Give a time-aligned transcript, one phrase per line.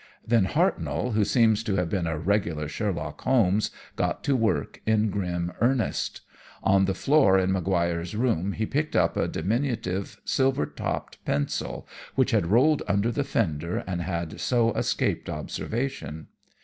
[0.25, 5.11] "Then Hartnoll, who seems to have been a regular Sherlock Holmes, got to work in
[5.11, 6.21] grim earnest.
[6.63, 12.31] On the floor in Maguire's room he picked up a diminutive silver topped pencil, which
[12.31, 16.29] had rolled under the fender and had so escaped observation.